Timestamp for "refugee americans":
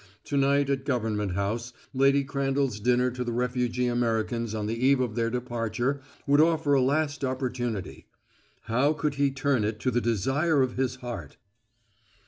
3.31-4.55